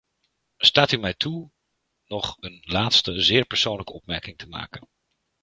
Staat 0.57 0.91
u 0.91 0.97
mij 0.97 1.13
toe 1.13 1.51
nog 2.05 2.35
een 2.39 2.61
laatste, 2.65 3.21
zeer 3.21 3.45
persoonlijke 3.45 3.93
opmerking 3.93 4.37
te 4.37 4.47
maken. 4.47 4.87